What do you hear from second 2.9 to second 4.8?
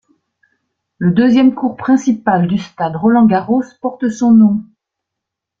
Roland-Garros porte son nom.